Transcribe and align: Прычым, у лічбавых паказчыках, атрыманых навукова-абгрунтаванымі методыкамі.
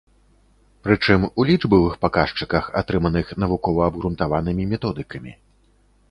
Прычым, 0.85 1.25
у 1.41 1.43
лічбавых 1.49 1.93
паказчыках, 2.05 2.69
атрыманых 2.81 3.25
навукова-абгрунтаванымі 3.43 4.67
методыкамі. 4.73 5.35